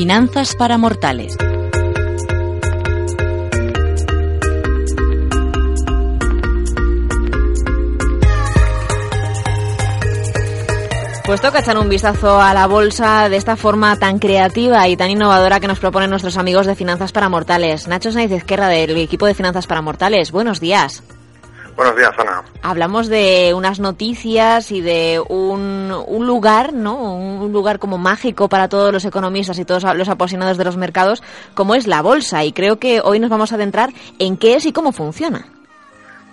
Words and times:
Finanzas 0.00 0.54
para 0.54 0.78
Mortales. 0.78 1.36
Pues 11.26 11.40
toca 11.40 11.58
echar 11.58 11.76
un 11.78 11.88
vistazo 11.88 12.40
a 12.40 12.54
la 12.54 12.68
bolsa 12.68 13.28
de 13.28 13.36
esta 13.36 13.56
forma 13.56 13.98
tan 13.98 14.20
creativa 14.20 14.86
y 14.86 14.96
tan 14.96 15.10
innovadora 15.10 15.58
que 15.58 15.66
nos 15.66 15.80
proponen 15.80 16.10
nuestros 16.10 16.36
amigos 16.36 16.66
de 16.66 16.76
Finanzas 16.76 17.10
para 17.10 17.28
Mortales. 17.28 17.88
Nacho 17.88 18.12
Sáenz 18.12 18.30
Izquierda 18.30 18.68
del 18.68 18.96
equipo 18.98 19.26
de 19.26 19.34
Finanzas 19.34 19.66
para 19.66 19.82
Mortales. 19.82 20.30
Buenos 20.30 20.60
días. 20.60 21.02
Buenos 21.78 21.94
días, 21.94 22.10
Ana. 22.18 22.42
Hablamos 22.60 23.06
de 23.06 23.54
unas 23.54 23.78
noticias 23.78 24.72
y 24.72 24.80
de 24.80 25.22
un, 25.28 25.92
un, 26.08 26.26
lugar, 26.26 26.72
¿no? 26.72 27.14
Un 27.14 27.52
lugar 27.52 27.78
como 27.78 27.98
mágico 27.98 28.48
para 28.48 28.68
todos 28.68 28.92
los 28.92 29.04
economistas 29.04 29.60
y 29.60 29.64
todos 29.64 29.84
los 29.94 30.08
apasionados 30.08 30.58
de 30.58 30.64
los 30.64 30.76
mercados, 30.76 31.22
como 31.54 31.76
es 31.76 31.86
la 31.86 32.02
bolsa. 32.02 32.42
Y 32.42 32.52
creo 32.52 32.80
que 32.80 33.00
hoy 33.00 33.20
nos 33.20 33.30
vamos 33.30 33.52
a 33.52 33.54
adentrar 33.54 33.90
en 34.18 34.36
qué 34.36 34.56
es 34.56 34.66
y 34.66 34.72
cómo 34.72 34.90
funciona. 34.90 35.46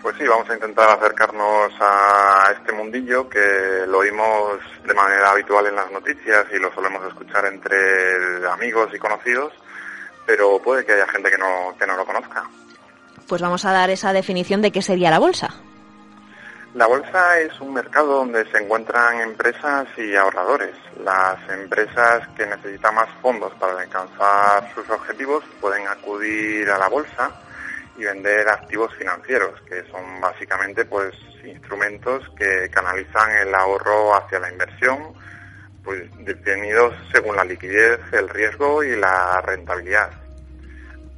Pues 0.01 0.15
sí, 0.17 0.25
vamos 0.25 0.49
a 0.49 0.55
intentar 0.55 0.89
acercarnos 0.89 1.71
a 1.79 2.51
este 2.57 2.73
mundillo 2.73 3.29
que 3.29 3.85
lo 3.87 3.99
oímos 3.99 4.57
de 4.83 4.95
manera 4.95 5.29
habitual 5.29 5.67
en 5.67 5.75
las 5.75 5.91
noticias 5.91 6.47
y 6.55 6.57
lo 6.57 6.73
solemos 6.73 7.05
escuchar 7.07 7.45
entre 7.45 8.49
amigos 8.49 8.89
y 8.95 8.97
conocidos, 8.97 9.53
pero 10.25 10.57
puede 10.57 10.83
que 10.83 10.93
haya 10.93 11.07
gente 11.07 11.29
que 11.29 11.37
no, 11.37 11.75
que 11.77 11.85
no 11.85 11.95
lo 11.95 12.03
conozca. 12.03 12.49
Pues 13.27 13.41
vamos 13.41 13.65
a 13.65 13.71
dar 13.71 13.89
esa 13.89 14.13
definición 14.13 14.61
de 14.61 14.71
qué 14.71 14.81
sería 14.81 15.09
la 15.09 15.19
bolsa. 15.19 15.55
La 16.75 16.87
bolsa 16.87 17.39
es 17.39 17.57
un 17.61 17.73
mercado 17.73 18.17
donde 18.17 18.43
se 18.51 18.57
encuentran 18.57 19.21
empresas 19.21 19.87
y 19.97 20.13
ahorradores. 20.13 20.75
Las 21.01 21.37
empresas 21.49 22.27
que 22.35 22.45
necesitan 22.45 22.95
más 22.95 23.07
fondos 23.21 23.53
para 23.53 23.79
alcanzar 23.79 24.69
sus 24.75 24.89
objetivos 24.89 25.41
pueden 25.61 25.87
acudir 25.87 26.69
a 26.69 26.77
la 26.77 26.89
bolsa 26.89 27.31
y 27.97 28.03
vender 28.03 28.49
activos 28.49 28.93
financieros, 28.95 29.61
que 29.61 29.89
son 29.89 30.19
básicamente 30.19 30.83
pues 30.83 31.15
instrumentos 31.45 32.29
que 32.37 32.69
canalizan 32.69 33.31
el 33.37 33.55
ahorro 33.55 34.13
hacia 34.13 34.39
la 34.39 34.51
inversión, 34.51 35.13
pues 35.81 36.03
definidos 36.25 36.93
según 37.09 37.37
la 37.37 37.45
liquidez, 37.45 38.01
el 38.11 38.27
riesgo 38.27 38.83
y 38.83 38.97
la 38.97 39.39
rentabilidad. 39.39 40.24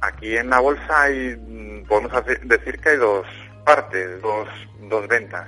Aquí 0.00 0.36
en 0.36 0.50
la 0.50 0.60
bolsa 0.60 1.02
hay, 1.02 1.34
podemos 1.88 2.12
decir 2.44 2.78
que 2.80 2.90
hay 2.90 2.96
dos 2.96 3.26
partes, 3.64 4.22
dos, 4.22 4.48
dos 4.82 5.08
ventas. 5.08 5.46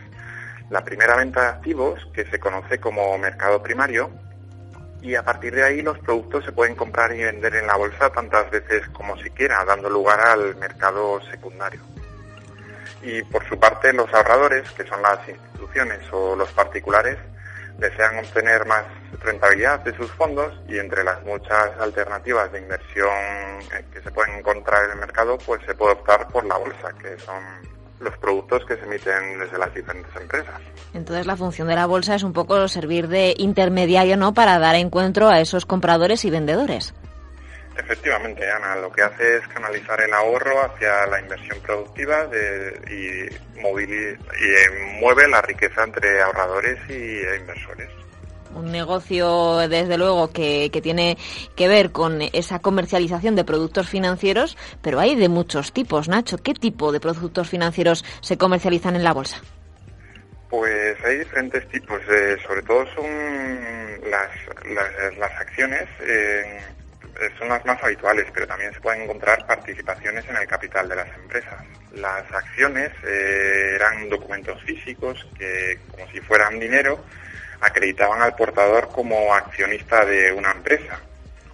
La 0.71 0.85
primera 0.85 1.17
venta 1.17 1.43
de 1.43 1.49
activos, 1.49 2.07
que 2.13 2.25
se 2.27 2.39
conoce 2.39 2.79
como 2.79 3.17
mercado 3.19 3.63
primario, 3.63 4.11
y 5.03 5.15
a 5.15 5.23
partir 5.23 5.55
de 5.55 5.65
ahí 5.65 5.83
los 5.83 5.99
productos 5.99 6.45
se 6.45 6.53
pueden 6.53 6.75
comprar 6.75 7.15
y 7.15 7.25
vender 7.25 7.55
en 7.55 7.67
la 7.67 7.77
bolsa 7.77 8.11
tantas 8.11 8.51
veces 8.51 8.87
como 8.89 9.17
se 9.19 9.31
quiera, 9.31 9.65
dando 9.65 9.89
lugar 9.89 10.21
al 10.21 10.57
mercado 10.57 11.21
secundario. 11.31 11.81
Y 13.03 13.23
por 13.23 13.49
su 13.49 13.59
parte 13.59 13.93
los 13.93 14.13
ahorradores, 14.13 14.71
que 14.73 14.85
son 14.85 15.01
las 15.01 15.27
instituciones 15.27 16.01
o 16.13 16.37
los 16.37 16.53
particulares, 16.53 17.17
desean 17.79 18.19
obtener 18.19 18.67
más 18.67 18.85
rentabilidad 19.19 19.81
de 19.81 19.97
sus 19.97 20.11
fondos 20.13 20.53
y 20.69 20.79
entre 20.79 21.05
las 21.05 21.23
muchas 21.25 21.71
alternativas 21.79 22.51
de 22.53 22.61
inversión 22.61 23.09
que 23.93 24.01
se 24.01 24.11
pueden 24.11 24.37
encontrar 24.37 24.85
en 24.87 24.93
el 24.93 24.99
mercado, 24.99 25.39
pues 25.45 25.61
se 25.67 25.75
puede 25.75 25.93
optar 25.93 26.29
por 26.29 26.45
la 26.45 26.57
bolsa, 26.57 26.93
que 27.01 27.19
son 27.19 27.43
los 28.01 28.17
productos 28.19 28.65
que 28.65 28.77
se 28.77 28.85
emiten 28.85 29.39
desde 29.39 29.59
las 29.59 29.75
diferentes 29.75 30.15
empresas. 30.17 30.61
Entonces 30.95 31.27
la 31.27 31.37
función 31.37 31.69
de 31.69 31.75
la 31.75 31.87
bolsa 31.87 32.15
es 32.15 32.23
un 32.23 32.33
poco 32.33 32.67
servir 32.69 33.09
de 33.09 33.35
intermediario, 33.37 34.17
¿no? 34.17 34.33
Para 34.33 34.59
dar 34.59 34.75
encuentro 34.75 35.29
a 35.29 35.41
esos 35.41 35.67
compradores 35.67 36.25
y 36.25 36.31
vendedores. 36.31 36.95
Efectivamente, 37.77 38.51
Ana, 38.51 38.77
lo 38.77 38.91
que 38.91 39.03
hace 39.03 39.37
es 39.37 39.49
canalizar 39.49 40.01
el 40.01 40.13
ahorro 40.13 40.65
hacia 40.65 41.07
la 41.07 41.21
inversión 41.21 41.59
productiva 41.61 42.29
y, 42.91 43.27
y 43.27 45.01
mueve 45.01 45.29
la 45.29 45.41
riqueza 45.41 45.85
entre 45.85 46.21
ahorradores 46.21 46.79
y 46.89 47.21
inversores 47.39 47.89
un 48.55 48.73
negocio, 48.73 49.57
desde 49.69 49.99
luego, 49.99 50.33
que, 50.33 50.71
que, 50.73 50.81
tiene 50.81 51.17
que 51.57 51.69
ver 51.69 51.93
con 51.93 52.21
esa 52.33 52.59
comercialización 52.61 53.37
de 53.37 53.45
productos 53.45 53.89
financieros, 53.89 54.57
pero 54.83 55.01
hay 55.01 55.17
de 55.17 55.29
muchos 55.29 55.73
tipos, 55.73 56.09
Nacho. 56.09 56.39
¿Qué 56.39 56.55
tipo 56.55 56.93
de 56.93 57.01
productos 57.01 57.49
financieros 57.49 58.05
se 58.21 58.39
comercializan 58.39 58.97
en 58.97 59.05
la 59.05 59.13
bolsa? 59.13 59.41
Pues 60.51 60.97
hay 61.05 61.19
diferentes 61.19 61.67
tipos, 61.69 62.01
eh, 62.11 62.37
sobre 62.45 62.63
todo 62.63 62.85
son 62.97 63.07
las, 64.11 64.31
las, 65.17 65.33
acciones, 65.41 65.89
eh, 66.01 66.61
son 67.39 67.49
las 67.49 67.65
más 67.65 67.81
habituales, 67.85 68.27
pero 68.35 68.49
también 68.49 68.75
se 68.75 68.81
pueden 68.81 69.03
encontrar 69.03 69.47
participaciones 69.47 70.29
en 70.29 70.37
el 70.37 70.49
capital 70.49 70.89
de 70.89 70.97
las 70.97 71.09
empresas. 71.17 71.65
Las 71.95 72.25
acciones 72.33 72.91
eh, 73.07 73.75
eran 73.77 74.09
documentos 74.09 74.61
físicos 74.65 75.25
que, 75.39 75.79
como 75.93 76.11
si 76.11 76.21
fueran 76.21 76.59
dinero, 76.59 77.05
acreditaban 77.61 78.23
al 78.23 78.35
portador 78.35 78.89
como 78.89 79.35
accionista 79.35 80.05
de 80.05 80.33
una 80.33 80.53
empresa. 80.53 81.01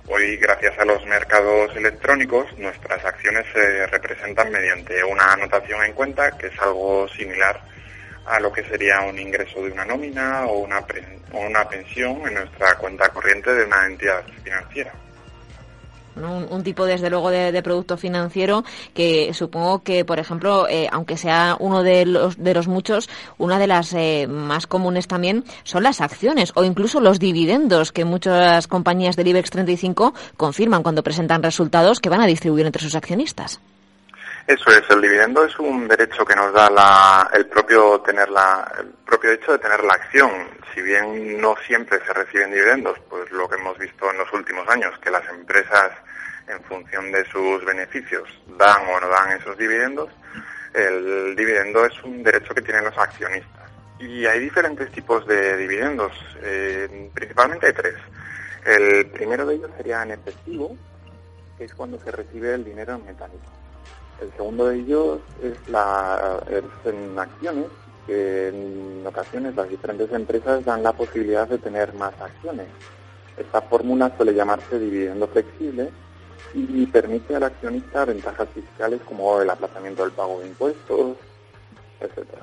Hoy, 0.08 0.36
gracias 0.36 0.78
a 0.78 0.84
los 0.84 1.04
mercados 1.06 1.74
electrónicos, 1.74 2.46
nuestras 2.58 3.04
acciones 3.04 3.44
se 3.52 3.86
representan 3.88 4.52
mediante 4.52 5.02
una 5.02 5.32
anotación 5.32 5.82
en 5.84 5.92
cuenta, 5.94 6.30
que 6.38 6.46
es 6.46 6.58
algo 6.60 7.08
similar 7.08 7.60
a 8.26 8.40
lo 8.40 8.52
que 8.52 8.62
sería 8.64 9.00
un 9.00 9.18
ingreso 9.18 9.62
de 9.62 9.72
una 9.72 9.84
nómina 9.84 10.46
o 10.46 10.58
una, 10.58 10.84
una 11.32 11.68
pensión 11.68 12.22
en 12.26 12.34
nuestra 12.34 12.76
cuenta 12.76 13.08
corriente 13.08 13.52
de 13.52 13.64
una 13.64 13.86
entidad 13.86 14.24
financiera. 14.44 14.92
Un, 16.16 16.62
tipo, 16.62 16.87
desde 16.87 17.10
luego, 17.10 17.31
de, 17.31 17.62
producto 17.62 17.97
financiero 17.97 18.65
que 18.94 19.32
supongo 19.34 19.82
que, 19.82 20.04
por 20.04 20.19
ejemplo, 20.19 20.66
eh, 20.69 20.88
aunque 20.91 21.16
sea 21.16 21.56
uno 21.59 21.82
de 21.82 22.06
los, 22.06 22.43
de 22.43 22.54
los 22.54 22.69
muchos, 22.69 23.09
una 23.38 23.59
de 23.59 23.66
las 23.66 23.93
eh, 23.93 24.27
más 24.28 24.66
comunes 24.66 25.09
también 25.09 25.44
son 25.65 25.82
las 25.82 26.00
acciones 26.00 26.53
o 26.54 26.65
incluso 26.65 27.00
los 27.00 27.19
dividendos 27.19 27.93
que 27.93 28.04
muchas 28.04 28.66
compañías 28.66 29.16
del 29.16 29.28
IBEX 29.28 29.50
35 29.50 30.15
confirman 30.37 30.82
cuando 30.82 31.03
presentan 31.03 31.43
resultados 31.43 32.00
que 32.00 32.09
van 32.09 32.21
a 32.21 32.27
distribuir 32.27 32.66
entre 32.66 32.83
sus 32.83 32.94
accionistas. 32.94 33.60
Eso 34.46 34.70
es, 34.70 34.88
el 34.90 35.00
dividendo 35.00 35.44
es 35.44 35.58
un 35.58 35.88
derecho 35.88 36.24
que 36.24 36.36
nos 36.36 36.52
da 36.52 37.28
el 37.32 37.46
propio 37.46 38.00
tener 38.02 38.30
la, 38.30 38.72
el 38.78 38.90
propio 39.04 39.32
hecho 39.32 39.50
de 39.52 39.58
tener 39.58 39.82
la 39.82 39.94
acción. 39.94 40.30
Si 40.72 40.80
bien 40.80 41.40
no 41.40 41.56
siempre 41.66 41.98
se 42.06 42.12
reciben 42.12 42.52
dividendos, 42.52 42.96
pues 43.10 43.28
lo 43.32 43.48
que 43.48 43.56
hemos 43.56 43.76
visto 43.76 44.08
en 44.08 44.18
los 44.18 44.32
últimos 44.32 44.68
años, 44.68 44.96
que 45.00 45.10
las 45.10 45.28
empresas 45.30 45.90
en 46.46 46.62
función 46.62 47.10
de 47.10 47.24
sus 47.24 47.64
beneficios 47.64 48.28
dan 48.56 48.86
o 48.86 49.00
no 49.00 49.08
dan 49.08 49.32
esos 49.32 49.58
dividendos, 49.58 50.10
el 50.74 51.34
dividendo 51.34 51.84
es 51.84 52.00
un 52.04 52.22
derecho 52.22 52.54
que 52.54 52.62
tienen 52.62 52.84
los 52.84 52.96
accionistas. 52.96 53.68
Y 53.98 54.26
hay 54.26 54.38
diferentes 54.38 54.92
tipos 54.92 55.26
de 55.26 55.56
dividendos, 55.56 56.12
eh, 56.42 57.10
principalmente 57.12 57.66
hay 57.66 57.72
tres. 57.72 57.96
El 58.64 59.10
primero 59.10 59.44
de 59.44 59.56
ellos 59.56 59.70
sería 59.76 60.04
en 60.04 60.12
efectivo, 60.12 60.76
que 61.58 61.64
es 61.64 61.74
cuando 61.74 61.98
se 61.98 62.12
recibe 62.12 62.54
el 62.54 62.64
dinero 62.64 62.94
en 62.94 63.06
metálico. 63.06 63.56
El 64.21 64.32
segundo 64.32 64.66
de 64.66 64.77
ellos 64.77 65.19
es, 65.43 65.69
la, 65.69 66.41
en 66.84 67.19
acciones, 67.19 67.66
que 68.06 68.49
en 68.49 69.06
ocasiones 69.06 69.54
las 69.54 69.69
diferentes 69.69 70.10
empresas 70.12 70.65
dan 70.65 70.82
la 70.82 70.93
posibilidad 70.93 71.47
de 71.49 71.59
tener 71.59 71.93
más 71.94 72.15
acciones. 72.21 72.66
Esta 73.37 73.60
fórmula 73.62 74.12
suele 74.16 74.34
llamarse 74.34 74.78
dividendo 74.78 75.27
flexible 75.27 75.91
y 76.54 76.87
permite 76.87 77.37
al 77.37 77.43
accionista 77.43 78.04
ventajas 78.06 78.49
fiscales 78.54 79.00
como 79.06 79.43
el 79.43 79.50
aplazamiento 79.50 80.04
del 80.04 80.12
pago 80.12 80.41
de 80.41 80.47
impuestos, 80.47 81.16
etcétera. 82.00 82.43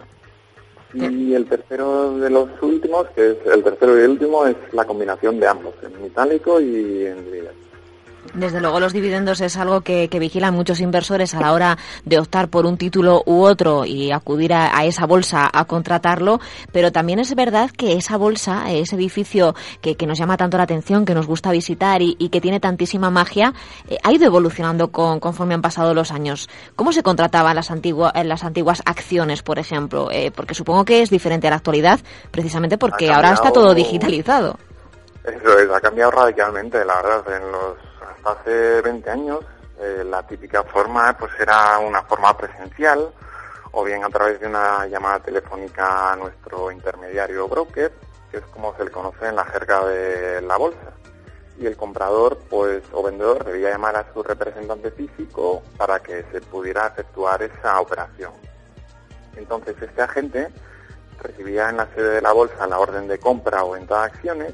Y 0.94 1.34
el 1.34 1.48
tercero 1.48 2.20
de 2.20 2.30
los 2.30 2.50
últimos, 2.62 3.10
que 3.16 3.32
es 3.32 3.38
el 3.52 3.64
tercero 3.64 4.00
y 4.00 4.04
último, 4.04 4.46
es 4.46 4.56
la 4.74 4.86
combinación 4.86 5.40
de 5.40 5.48
ambos, 5.48 5.74
en 5.82 6.00
metálico 6.00 6.62
y 6.62 7.06
en 7.08 7.26
dividendo. 7.26 7.73
Desde 8.34 8.62
luego 8.62 8.80
los 8.80 8.94
dividendos 8.94 9.42
es 9.42 9.58
algo 9.58 9.82
que, 9.82 10.08
vigilan 10.24 10.54
muchos 10.54 10.80
inversores 10.80 11.36
a 11.36 11.42
la 11.42 11.52
hora 11.52 11.78
de 12.06 12.18
optar 12.18 12.48
por 12.48 12.66
un 12.66 12.78
título 12.78 13.22
u 13.26 13.44
otro 13.44 13.86
y 13.86 14.12
acudir 14.12 14.54
a, 14.54 14.86
esa 14.86 15.06
bolsa 15.06 15.50
a 15.52 15.66
contratarlo, 15.66 16.40
pero 16.72 16.92
también 16.92 17.20
es 17.20 17.36
verdad 17.36 17.70
que 17.70 17.94
esa 17.94 18.18
bolsa, 18.18 18.72
ese 18.72 18.96
edificio 18.96 19.54
que, 19.82 19.96
nos 20.08 20.18
llama 20.18 20.38
tanto 20.38 20.58
la 20.58 20.64
atención, 20.64 21.06
que 21.06 21.14
nos 21.14 21.28
gusta 21.28 21.52
visitar 21.52 22.02
y, 22.02 22.16
que 22.30 22.42
tiene 22.42 22.60
tantísima 22.60 23.10
magia, 23.10 23.54
eh, 23.88 23.98
ha 24.04 24.12
ido 24.12 24.26
evolucionando 24.26 24.92
conforme 24.92 25.54
han 25.54 25.62
pasado 25.62 25.94
los 25.94 26.12
años. 26.12 26.50
¿Cómo 26.76 26.92
se 26.94 27.04
contrataban 27.04 27.56
las, 27.56 27.70
las 27.70 28.44
antiguas 28.44 28.82
acciones, 28.86 29.44
por 29.44 29.60
ejemplo? 29.60 30.10
Eh, 30.12 30.32
porque 30.36 30.56
supongo 30.56 30.86
que 30.86 31.02
es 31.02 31.10
diferente 31.10 31.48
a 31.48 31.52
la 31.52 31.58
actualidad, 31.58 32.00
precisamente 32.32 32.78
porque 32.78 33.12
ahora 33.12 33.34
está 33.34 33.52
todo 33.52 33.74
digitalizado. 33.74 34.58
Eso 35.24 35.58
es, 35.58 35.70
ha 35.70 35.80
cambiado 35.80 36.12
radicalmente, 36.12 36.84
la 36.84 36.96
verdad, 36.96 37.24
en 37.38 37.52
los 37.52 37.93
hace 38.26 38.82
20 38.82 39.10
años 39.10 39.40
eh, 39.80 40.04
la 40.06 40.26
típica 40.26 40.64
forma 40.64 41.16
pues 41.18 41.32
era 41.40 41.80
una 41.80 42.04
forma 42.04 42.36
presencial 42.38 43.12
o 43.72 43.84
bien 43.84 44.04
a 44.04 44.10
través 44.10 44.40
de 44.40 44.48
una 44.48 44.86
llamada 44.86 45.20
telefónica 45.20 46.14
a 46.14 46.16
nuestro 46.16 46.72
intermediario 46.72 47.48
broker, 47.48 47.92
que 48.30 48.38
es 48.38 48.44
como 48.46 48.76
se 48.78 48.86
le 48.86 48.92
conoce 48.92 49.28
en 49.28 49.36
la 49.36 49.46
jerga 49.46 49.86
de 49.86 50.42
la 50.42 50.58
bolsa. 50.58 50.94
y 51.60 51.68
el 51.68 51.78
comprador 51.78 52.40
pues 52.50 52.84
o 52.94 53.04
vendedor 53.04 53.44
debía 53.46 53.70
llamar 53.70 53.96
a 53.96 54.12
su 54.12 54.24
representante 54.24 54.90
físico 54.92 55.62
para 55.78 56.00
que 56.02 56.26
se 56.32 56.42
pudiera 56.42 56.88
efectuar 56.88 57.44
esa 57.44 57.80
operación. 57.80 58.34
Entonces 59.36 59.76
este 59.80 60.02
agente 60.02 60.50
recibía 61.22 61.70
en 61.70 61.78
la 61.78 61.88
sede 61.94 62.16
de 62.16 62.22
la 62.22 62.34
bolsa 62.34 62.66
la 62.68 62.80
orden 62.80 63.08
de 63.08 63.20
compra 63.20 63.64
o 63.64 63.72
venta 63.72 64.00
de 64.00 64.06
acciones 64.06 64.54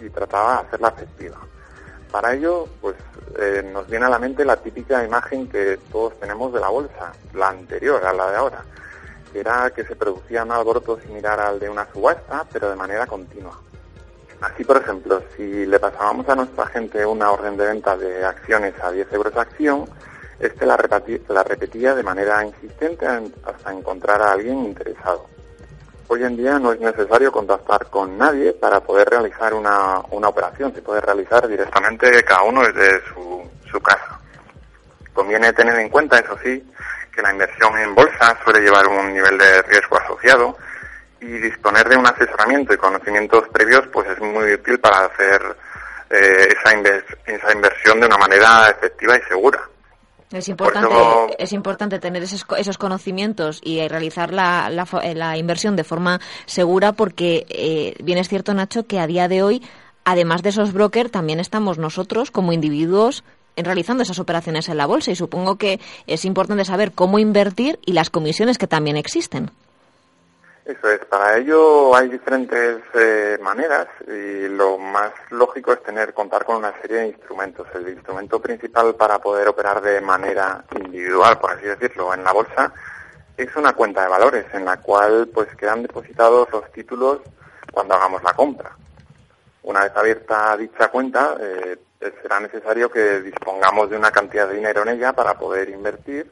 y 0.00 0.08
trataba 0.10 0.54
de 0.54 0.68
hacerla 0.68 0.88
efectiva. 0.88 1.38
Para 2.10 2.34
ello, 2.34 2.66
pues 2.80 2.96
eh, 3.38 3.68
nos 3.72 3.86
viene 3.88 4.06
a 4.06 4.08
la 4.08 4.18
mente 4.18 4.44
la 4.44 4.56
típica 4.56 5.04
imagen 5.04 5.48
que 5.48 5.78
todos 5.90 6.18
tenemos 6.18 6.52
de 6.52 6.60
la 6.60 6.68
bolsa, 6.68 7.12
la 7.34 7.48
anterior 7.48 8.04
a 8.04 8.12
la 8.12 8.30
de 8.30 8.36
ahora, 8.36 8.64
que 9.32 9.40
era 9.40 9.70
que 9.70 9.84
se 9.84 9.96
producía 9.96 10.44
un 10.44 10.52
alboroto 10.52 10.98
similar 11.00 11.38
al 11.40 11.58
de 11.58 11.68
una 11.68 11.86
subasta, 11.92 12.46
pero 12.52 12.70
de 12.70 12.76
manera 12.76 13.06
continua. 13.06 13.60
Así, 14.40 14.64
por 14.64 14.76
ejemplo, 14.76 15.22
si 15.36 15.66
le 15.66 15.78
pasábamos 15.78 16.28
a 16.28 16.34
nuestra 16.34 16.66
gente 16.66 17.04
una 17.04 17.30
orden 17.30 17.56
de 17.56 17.66
venta 17.66 17.96
de 17.96 18.24
acciones 18.24 18.74
a 18.82 18.90
10 18.90 19.12
euros 19.12 19.36
a 19.36 19.42
acción, 19.42 19.86
este 20.38 20.66
la, 20.66 20.76
la 21.28 21.42
repetía 21.42 21.94
de 21.94 22.02
manera 22.02 22.44
insistente 22.44 23.06
hasta 23.06 23.72
encontrar 23.72 24.20
a 24.20 24.32
alguien 24.32 24.58
interesado. 24.64 25.35
Hoy 26.08 26.22
en 26.22 26.36
día 26.36 26.56
no 26.60 26.72
es 26.72 26.78
necesario 26.78 27.32
contactar 27.32 27.86
con 27.86 28.16
nadie 28.16 28.52
para 28.52 28.78
poder 28.78 29.08
realizar 29.08 29.52
una, 29.52 30.00
una 30.10 30.28
operación, 30.28 30.72
se 30.72 30.80
puede 30.80 31.00
realizar 31.00 31.48
directamente 31.48 32.22
cada 32.22 32.42
uno 32.44 32.62
desde 32.62 33.02
su, 33.08 33.80
casa. 33.82 34.18
Conviene 35.12 35.52
tener 35.52 35.78
en 35.78 35.90
cuenta, 35.90 36.18
eso 36.18 36.38
sí, 36.42 36.64
que 37.12 37.20
la 37.20 37.30
inversión 37.30 37.76
en 37.78 37.94
bolsa 37.94 38.38
suele 38.42 38.60
llevar 38.60 38.86
un 38.86 39.12
nivel 39.12 39.36
de 39.36 39.62
riesgo 39.62 39.98
asociado 39.98 40.56
y 41.20 41.26
disponer 41.26 41.86
de 41.88 41.96
un 41.96 42.06
asesoramiento 42.06 42.72
y 42.72 42.78
conocimientos 42.78 43.46
previos 43.48 43.86
pues 43.92 44.08
es 44.08 44.18
muy 44.20 44.54
útil 44.54 44.80
para 44.80 45.04
hacer 45.04 45.56
eh, 46.08 46.54
esa, 46.56 46.72
esa 47.26 47.52
inversión 47.52 48.00
de 48.00 48.06
una 48.06 48.16
manera 48.16 48.70
efectiva 48.70 49.18
y 49.18 49.22
segura. 49.28 49.60
Es 50.32 50.48
importante, 50.48 50.94
es 51.38 51.52
importante 51.52 51.98
tener 52.00 52.22
esos, 52.22 52.44
esos 52.58 52.78
conocimientos 52.78 53.60
y 53.62 53.86
realizar 53.86 54.32
la, 54.32 54.68
la, 54.70 54.86
la, 55.14 55.36
inversión 55.36 55.76
de 55.76 55.84
forma 55.84 56.20
segura 56.46 56.92
porque 56.92 57.46
eh, 57.48 57.94
bien 58.02 58.18
es 58.18 58.28
cierto, 58.28 58.52
Nacho, 58.52 58.86
que 58.86 58.98
a 58.98 59.06
día 59.06 59.28
de 59.28 59.42
hoy, 59.42 59.62
además 60.04 60.42
de 60.42 60.48
esos 60.48 60.72
brokers, 60.72 61.12
también 61.12 61.38
estamos 61.38 61.78
nosotros 61.78 62.32
como 62.32 62.52
individuos 62.52 63.22
realizando 63.56 64.02
esas 64.02 64.18
operaciones 64.18 64.68
en 64.68 64.76
la 64.76 64.86
bolsa 64.86 65.12
y 65.12 65.16
supongo 65.16 65.56
que 65.56 65.80
es 66.06 66.24
importante 66.24 66.64
saber 66.64 66.92
cómo 66.92 67.18
invertir 67.18 67.78
y 67.86 67.92
las 67.92 68.10
comisiones 68.10 68.58
que 68.58 68.66
también 68.66 68.96
existen. 68.96 69.50
Eso 70.66 70.90
es, 70.90 70.98
para 71.04 71.36
ello 71.36 71.94
hay 71.94 72.08
diferentes 72.08 72.78
eh, 72.94 73.38
maneras 73.40 73.86
y 74.04 74.48
lo 74.48 74.76
más 74.78 75.12
lógico 75.30 75.72
es 75.72 75.80
tener, 75.84 76.12
contar 76.12 76.44
con 76.44 76.56
una 76.56 76.72
serie 76.80 76.96
de 76.96 77.06
instrumentos. 77.10 77.68
El 77.72 77.88
instrumento 77.88 78.40
principal 78.40 78.96
para 78.96 79.20
poder 79.20 79.46
operar 79.46 79.80
de 79.80 80.00
manera 80.00 80.64
individual, 80.74 81.38
por 81.38 81.52
así 81.52 81.66
decirlo, 81.66 82.12
en 82.12 82.24
la 82.24 82.32
bolsa 82.32 82.72
es 83.36 83.54
una 83.54 83.74
cuenta 83.74 84.02
de 84.02 84.08
valores 84.08 84.46
en 84.54 84.64
la 84.64 84.78
cual 84.78 85.28
pues 85.32 85.54
quedan 85.54 85.82
depositados 85.82 86.50
los 86.50 86.68
títulos 86.72 87.20
cuando 87.70 87.94
hagamos 87.94 88.24
la 88.24 88.32
compra. 88.32 88.72
Una 89.62 89.82
vez 89.84 89.92
abierta 89.94 90.56
dicha 90.56 90.88
cuenta, 90.88 91.36
eh, 91.38 91.76
será 92.20 92.40
necesario 92.40 92.90
que 92.90 93.20
dispongamos 93.20 93.88
de 93.88 93.98
una 93.98 94.10
cantidad 94.10 94.48
de 94.48 94.56
dinero 94.56 94.82
en 94.82 94.88
ella 94.88 95.12
para 95.12 95.34
poder 95.34 95.68
invertir 95.68 96.28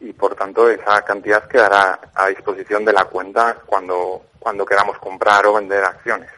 y 0.00 0.12
por 0.12 0.34
tanto 0.34 0.68
esa 0.70 1.02
cantidad 1.02 1.48
quedará 1.48 1.98
a 2.14 2.28
disposición 2.28 2.84
de 2.84 2.92
la 2.92 3.04
cuenta 3.04 3.58
cuando, 3.66 4.22
cuando 4.38 4.64
queramos 4.64 4.98
comprar 4.98 5.46
o 5.46 5.54
vender 5.54 5.84
acciones. 5.84 6.30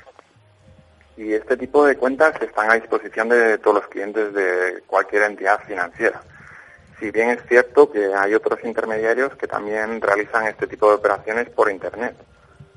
Y 1.16 1.34
este 1.34 1.56
tipo 1.56 1.84
de 1.84 1.96
cuentas 1.96 2.40
están 2.40 2.70
a 2.70 2.74
disposición 2.74 3.28
de 3.28 3.58
todos 3.58 3.76
los 3.76 3.88
clientes 3.88 4.32
de 4.32 4.82
cualquier 4.86 5.24
entidad 5.24 5.60
financiera. 5.64 6.22
Si 6.98 7.10
bien 7.10 7.30
es 7.30 7.42
cierto 7.46 7.90
que 7.90 8.14
hay 8.14 8.34
otros 8.34 8.60
intermediarios 8.64 9.34
que 9.36 9.46
también 9.46 10.00
realizan 10.00 10.46
este 10.46 10.66
tipo 10.66 10.88
de 10.88 10.96
operaciones 10.96 11.48
por 11.50 11.70
Internet. 11.70 12.14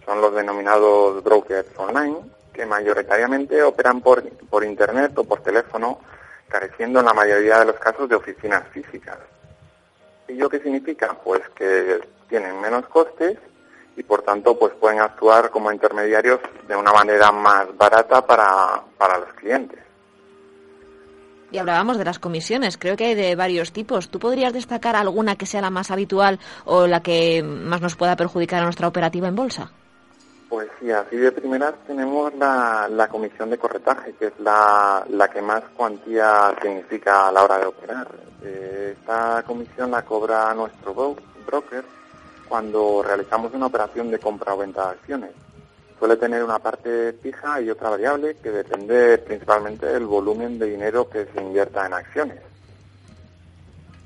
Son 0.06 0.20
los 0.20 0.36
denominados 0.36 1.24
brokers 1.24 1.68
online, 1.78 2.18
que 2.54 2.66
mayoritariamente 2.66 3.62
operan 3.64 4.02
por, 4.02 4.24
por 4.48 4.64
Internet 4.64 5.18
o 5.18 5.24
por 5.24 5.42
teléfono, 5.42 6.00
careciendo 6.48 7.00
en 7.00 7.06
la 7.06 7.14
mayoría 7.14 7.60
de 7.60 7.66
los 7.66 7.76
casos 7.78 8.08
de 8.10 8.16
oficinas 8.16 8.64
físicas. 8.70 9.18
¿Ello 10.28 10.50
qué 10.50 10.60
significa? 10.60 11.18
Pues 11.24 11.42
que 11.56 12.00
tienen 12.30 12.60
menos 12.60 12.86
costes 12.88 13.38
y 13.96 14.04
por 14.04 14.24
tanto 14.24 14.58
pues 14.58 14.74
pueden 14.74 15.00
actuar 15.00 15.50
como 15.52 15.72
intermediarios 15.72 16.40
de 16.68 16.76
una 16.76 16.92
manera 16.92 17.32
más 17.32 17.68
barata 17.78 18.26
para, 18.26 18.82
para 18.98 19.20
los 19.20 19.34
clientes. 19.34 19.80
Y 21.52 21.60
hablábamos 21.60 22.00
de 22.00 22.06
las 22.06 22.18
comisiones, 22.18 22.80
creo 22.80 22.96
que 22.96 23.06
hay 23.06 23.16
de 23.16 23.36
varios 23.36 23.74
tipos. 23.74 24.10
¿Tú 24.10 24.18
podrías 24.18 24.54
destacar 24.54 24.96
alguna 24.96 25.36
que 25.36 25.46
sea 25.46 25.62
la 25.62 25.70
más 25.70 25.92
habitual 25.92 26.40
o 26.66 26.88
la 26.88 27.04
que 27.04 27.44
más 27.44 27.80
nos 27.80 27.96
pueda 27.96 28.16
perjudicar 28.16 28.62
a 28.62 28.64
nuestra 28.64 28.88
operativa 28.88 29.28
en 29.28 29.36
bolsa? 29.36 29.72
Pues 30.54 30.70
sí, 30.80 30.92
así 30.92 31.18
de 31.18 31.32
primeras 31.32 31.74
tenemos 31.88 32.32
la, 32.36 32.88
la 32.88 33.08
comisión 33.08 33.50
de 33.50 33.58
corretaje, 33.58 34.14
que 34.14 34.28
es 34.28 34.40
la, 34.40 35.04
la 35.10 35.28
que 35.28 35.42
más 35.42 35.64
cuantía 35.76 36.54
significa 36.62 37.28
a 37.28 37.32
la 37.32 37.44
hora 37.44 37.58
de 37.58 37.66
operar. 37.66 38.08
Eh, 38.44 38.96
esta 38.96 39.42
comisión 39.48 39.90
la 39.90 40.06
cobra 40.06 40.54
nuestro 40.54 40.94
broker 41.48 41.84
cuando 42.48 43.02
realizamos 43.02 43.52
una 43.56 43.66
operación 43.66 44.12
de 44.12 44.20
compra 44.20 44.54
o 44.54 44.60
venta 44.60 44.84
de 44.84 44.92
acciones. 44.92 45.32
Suele 45.98 46.18
tener 46.18 46.44
una 46.44 46.60
parte 46.60 47.14
fija 47.14 47.60
y 47.60 47.72
otra 47.72 47.90
variable 47.90 48.36
que 48.36 48.52
depende 48.52 49.18
principalmente 49.18 49.88
del 49.88 50.06
volumen 50.06 50.60
de 50.60 50.68
dinero 50.68 51.10
que 51.10 51.26
se 51.34 51.42
invierta 51.42 51.88
en 51.88 51.94
acciones. 51.94 52.53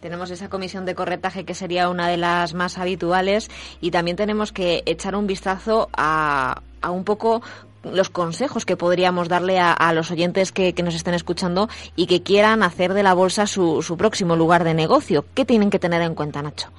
Tenemos 0.02 0.30
esa 0.30 0.50
comisión 0.50 0.86
de 0.86 0.96
corretaje 0.96 1.44
que 1.44 1.56
sería 1.56 1.90
una 1.90 2.08
de 2.08 2.18
las 2.18 2.54
más 2.54 2.78
habituales 2.78 3.50
y 3.82 3.92
también 3.92 4.16
tenemos 4.16 4.52
que 4.52 4.84
echar 4.86 5.16
un 5.16 5.28
vistazo 5.28 5.90
a, 5.94 6.62
a 6.82 6.92
un 6.92 7.04
poco 7.04 7.42
los 7.84 8.10
consejos 8.10 8.66
que 8.66 8.78
podríamos 8.78 9.30
darle 9.30 9.60
a, 9.60 9.94
los 9.94 10.12
oyentes 10.12 10.52
que, 10.52 10.74
nos 10.84 10.96
estén 10.96 11.14
escuchando 11.14 11.70
y 11.96 12.08
que 12.08 12.24
quieran 12.24 12.64
hacer 12.64 12.94
de 12.94 13.04
la 13.04 13.14
bolsa 13.14 13.48
su, 13.48 13.82
su 13.82 13.98
próximo 13.98 14.36
lugar 14.36 14.64
de 14.64 14.74
negocio. 14.74 15.26
¿Qué 15.34 15.46
tienen 15.46 15.70
que 15.70 15.80
tener 15.80 16.02
en 16.02 16.16
cuenta, 16.16 16.42
Nacho? 16.42 16.70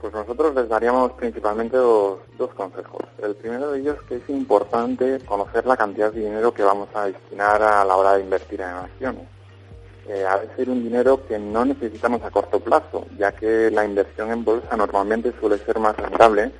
Pues 0.00 0.12
nosotros 0.12 0.54
les 0.54 0.68
daríamos 0.68 1.12
principalmente 1.12 1.76
dos, 1.76 2.18
dos, 2.38 2.50
consejos. 2.54 3.02
El 3.20 3.34
primero 3.34 3.72
de 3.72 3.80
ellos 3.80 3.96
es 3.96 4.02
que 4.02 4.16
es 4.16 4.28
importante 4.28 5.18
conocer 5.26 5.66
la 5.66 5.76
cantidad 5.76 6.12
de 6.12 6.20
dinero 6.20 6.54
que 6.54 6.62
vamos 6.62 6.88
a 6.94 7.06
destinar 7.06 7.60
a 7.60 7.84
la 7.84 7.96
hora 7.96 8.14
de 8.14 8.22
invertir 8.22 8.60
en 8.60 8.68
acciones. 8.68 9.37
Eh, 10.08 10.24
de 10.24 10.56
ser 10.56 10.70
un 10.70 10.82
dinero 10.82 11.20
que 11.28 11.38
no 11.38 11.66
necesitamos 11.66 12.22
a 12.22 12.30
corto 12.30 12.60
plazo, 12.60 13.04
ya 13.18 13.30
que 13.32 13.70
la 13.70 13.84
inversión 13.84 14.32
en 14.32 14.42
bolsa 14.42 14.74
normalmente 14.74 15.34
suele 15.38 15.58
ser 15.58 15.78
más 15.78 15.94
rentable 15.98 16.50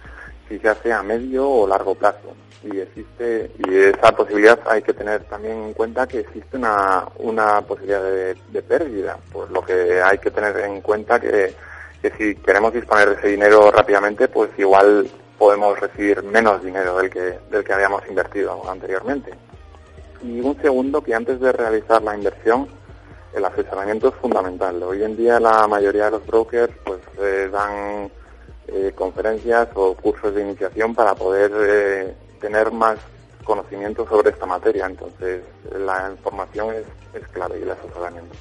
si 0.47 0.59
se 0.59 0.69
hace 0.69 0.93
a 0.93 1.03
medio 1.03 1.49
o 1.49 1.67
largo 1.67 1.95
plazo. 1.95 2.35
Y 2.63 2.79
existe 2.79 3.51
y 3.57 3.75
esa 3.75 4.13
posibilidad 4.13 4.61
hay 4.67 4.83
que 4.83 4.93
tener 4.93 5.25
también 5.25 5.57
en 5.63 5.73
cuenta 5.73 6.07
que 6.07 6.21
existe 6.21 6.59
una, 6.59 7.07
una 7.21 7.63
posibilidad 7.63 8.03
de, 8.03 8.63
pérdida 8.63 9.17
por 9.33 9.51
lo 9.51 9.63
que 9.63 10.03
hay 10.03 10.19
que 10.19 10.31
tener 10.31 10.55
en 10.59 10.83
cuenta 10.83 11.19
que, 11.19 11.55
que 12.03 12.11
si 12.19 12.35
queremos 12.35 12.75
disponer 12.75 13.09
de 13.09 13.15
ese 13.15 13.29
dinero 13.29 13.71
rápidamente 13.71 14.29
pues 14.29 14.51
igual 14.59 15.09
podemos 15.39 15.81
recibir 15.81 16.23
menos 16.23 16.63
dinero 16.63 16.99
del 16.99 17.09
que 17.09 17.39
del 17.51 17.65
que 17.65 17.73
habíamos 17.73 18.03
invertido 18.11 18.69
anteriormente. 18.69 19.33
Y 20.23 20.41
un 20.41 20.61
segundo 20.61 21.01
que 21.01 21.15
antes 21.15 21.41
de 21.41 21.53
realizar 21.53 22.03
la 22.03 22.15
inversión 22.15 22.78
el 23.35 23.45
asesoramiento 23.45 24.09
es 24.09 24.15
fundamental 24.17 24.83
hoy 24.83 25.03
en 25.03 25.17
día 25.17 25.39
la 25.39 25.67
mayoría 25.67 26.07
de 26.07 26.11
los 26.13 26.27
brokers 26.27 26.73
pues 26.85 27.01
eh, 27.19 27.49
dan 27.53 28.11
eh, 28.69 28.93
conferencias 28.95 29.69
o 29.75 29.95
cursos 29.95 30.35
de 30.35 30.43
iniciación 30.43 30.95
para 30.95 31.15
poder 31.15 31.53
eh, 31.55 32.15
tener 32.41 32.71
más 32.71 32.99
conocimiento 33.45 34.07
sobre 34.07 34.31
esta 34.31 34.45
materia. 34.45 34.85
Entonces, 34.85 35.43
la 35.73 36.11
información 36.11 36.75
es, 36.75 36.85
es 37.15 37.27
clave 37.29 37.59
y 37.59 37.63
el 37.63 37.71
asesoramiento 37.71 38.37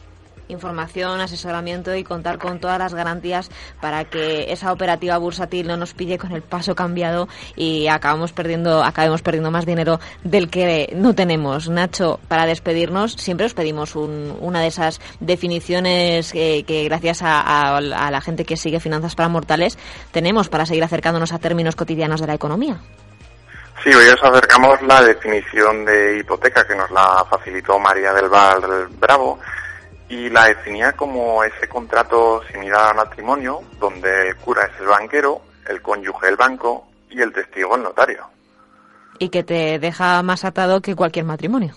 información, 0.47 1.19
asesoramiento 1.21 1.95
y 1.95 2.03
contar 2.03 2.37
con 2.37 2.59
todas 2.59 2.79
las 2.79 2.93
garantías 2.93 3.49
para 3.81 4.05
que 4.05 4.51
esa 4.51 4.71
operativa 4.71 5.17
bursátil 5.17 5.67
no 5.67 5.77
nos 5.77 5.93
pille 5.93 6.17
con 6.17 6.31
el 6.31 6.41
paso 6.41 6.75
cambiado 6.75 7.27
y 7.55 7.87
acabamos 7.87 8.31
perdiendo, 8.31 8.83
acabemos 8.83 9.21
perdiendo 9.21 9.51
más 9.51 9.65
dinero 9.65 9.99
del 10.23 10.49
que 10.49 10.93
no 10.95 11.13
tenemos. 11.13 11.69
Nacho, 11.69 12.19
para 12.27 12.45
despedirnos, 12.45 13.13
siempre 13.13 13.45
os 13.45 13.53
pedimos 13.53 13.95
una 13.95 14.61
de 14.61 14.67
esas 14.67 14.99
definiciones 15.19 16.31
que, 16.31 16.85
gracias 16.87 17.21
a, 17.21 17.77
a 17.77 18.11
la 18.11 18.21
gente 18.21 18.45
que 18.45 18.57
sigue 18.57 18.79
Finanzas 18.79 19.15
para 19.15 19.29
Mortales 19.29 19.77
tenemos 20.11 20.49
para 20.49 20.65
seguir 20.65 20.83
acercándonos 20.83 21.33
a 21.33 21.39
términos 21.39 21.75
cotidianos 21.75 22.21
de 22.21 22.27
la 22.27 22.33
economía. 22.33 22.79
Sí, 23.83 23.93
hoy 23.93 24.07
os 24.07 24.23
acercamos 24.23 24.81
la 24.81 25.01
definición 25.01 25.85
de 25.85 26.19
hipoteca 26.19 26.65
que 26.65 26.75
nos 26.75 26.89
la 26.89 27.23
facilitó 27.29 27.77
María 27.77 28.11
del 28.11 28.27
Val 28.27 28.87
Bravo 28.99 29.39
y 30.09 30.29
la 30.29 30.45
definía 30.45 30.93
como 30.93 31.43
ese 31.43 31.67
contrato 31.67 32.41
similar 32.51 32.89
al 32.89 32.95
matrimonio 32.95 33.61
donde 33.79 34.29
el 34.29 34.35
cura 34.37 34.65
es 34.65 34.79
el 34.79 34.87
banquero, 34.87 35.41
el 35.67 35.81
cónyuge 35.81 36.29
el 36.29 36.35
banco 36.35 36.87
y 37.09 37.21
el 37.21 37.33
testigo 37.33 37.75
el 37.75 37.83
notario. 37.83 38.25
Y 39.19 39.29
que 39.29 39.43
te 39.43 39.79
deja 39.79 40.21
más 40.23 40.45
atado 40.45 40.81
que 40.81 40.95
cualquier 40.95 41.25
matrimonio. 41.25 41.75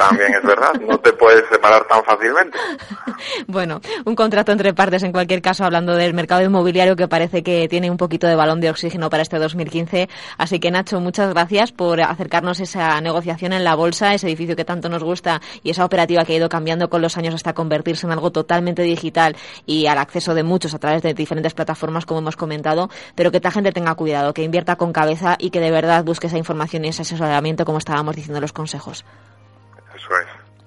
También 0.00 0.34
es 0.34 0.42
verdad, 0.42 0.72
no 0.80 0.98
te 0.98 1.12
puedes 1.12 1.46
separar 1.50 1.86
tan 1.86 2.02
fácilmente. 2.04 2.56
bueno, 3.46 3.80
un 4.06 4.14
contrato 4.14 4.50
entre 4.50 4.72
partes 4.72 5.02
en 5.02 5.12
cualquier 5.12 5.42
caso, 5.42 5.64
hablando 5.64 5.94
del 5.94 6.14
mercado 6.14 6.42
inmobiliario 6.42 6.96
que 6.96 7.06
parece 7.06 7.42
que 7.42 7.68
tiene 7.68 7.90
un 7.90 7.98
poquito 7.98 8.26
de 8.26 8.34
balón 8.34 8.60
de 8.60 8.70
oxígeno 8.70 9.10
para 9.10 9.22
este 9.22 9.38
2015. 9.38 10.08
Así 10.38 10.58
que 10.58 10.70
Nacho, 10.70 11.00
muchas 11.00 11.28
gracias 11.34 11.72
por 11.72 12.00
acercarnos 12.00 12.60
esa 12.60 12.98
negociación 13.02 13.52
en 13.52 13.62
la 13.62 13.74
bolsa, 13.74 14.14
ese 14.14 14.26
edificio 14.26 14.56
que 14.56 14.64
tanto 14.64 14.88
nos 14.88 15.04
gusta 15.04 15.42
y 15.62 15.70
esa 15.70 15.84
operativa 15.84 16.24
que 16.24 16.32
ha 16.32 16.36
ido 16.36 16.48
cambiando 16.48 16.88
con 16.88 17.02
los 17.02 17.18
años 17.18 17.34
hasta 17.34 17.52
convertirse 17.52 18.06
en 18.06 18.12
algo 18.12 18.32
totalmente 18.32 18.82
digital 18.82 19.36
y 19.66 19.86
al 19.86 19.98
acceso 19.98 20.34
de 20.34 20.44
muchos 20.44 20.72
a 20.72 20.78
través 20.78 21.02
de 21.02 21.12
diferentes 21.12 21.52
plataformas, 21.52 22.06
como 22.06 22.20
hemos 22.20 22.36
comentado, 22.36 22.88
pero 23.14 23.30
que 23.30 23.36
esta 23.36 23.50
gente 23.50 23.72
tenga 23.72 23.94
cuidado, 23.96 24.32
que 24.32 24.42
invierta 24.42 24.76
con 24.76 24.94
cabeza 24.94 25.36
y 25.38 25.50
que 25.50 25.60
de 25.60 25.70
verdad 25.70 26.04
busque 26.04 26.28
esa 26.28 26.38
información 26.38 26.86
y 26.86 26.88
ese 26.88 27.02
asesoramiento, 27.02 27.66
como 27.66 27.76
estábamos 27.76 28.16
diciendo 28.16 28.40
los 28.40 28.52
consejos. 28.52 29.04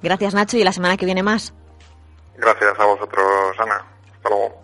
Gracias, 0.04 0.34
Nacho, 0.34 0.58
y 0.58 0.64
la 0.66 0.74
semana 0.74 0.98
que 0.98 1.06
viene 1.06 1.24
más. 1.24 1.54
Gracias 2.36 2.78
a 2.78 2.86
vosotros, 2.86 3.26
Ana. 3.58 3.86
Hasta 4.16 4.30
luego. 4.30 4.63